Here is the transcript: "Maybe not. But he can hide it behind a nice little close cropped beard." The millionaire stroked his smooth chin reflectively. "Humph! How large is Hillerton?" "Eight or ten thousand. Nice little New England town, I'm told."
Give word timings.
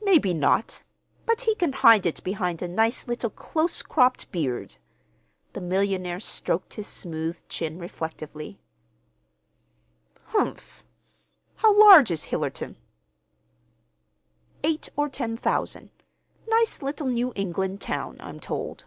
"Maybe 0.00 0.32
not. 0.32 0.82
But 1.26 1.42
he 1.42 1.54
can 1.54 1.74
hide 1.74 2.06
it 2.06 2.24
behind 2.24 2.62
a 2.62 2.66
nice 2.68 3.06
little 3.06 3.28
close 3.28 3.82
cropped 3.82 4.32
beard." 4.32 4.76
The 5.52 5.60
millionaire 5.60 6.20
stroked 6.20 6.72
his 6.72 6.86
smooth 6.86 7.38
chin 7.50 7.78
reflectively. 7.78 8.60
"Humph! 10.28 10.82
How 11.56 11.78
large 11.78 12.10
is 12.10 12.24
Hillerton?" 12.32 12.76
"Eight 14.64 14.88
or 14.96 15.10
ten 15.10 15.36
thousand. 15.36 15.90
Nice 16.48 16.80
little 16.80 17.08
New 17.08 17.34
England 17.36 17.82
town, 17.82 18.16
I'm 18.20 18.40
told." 18.40 18.86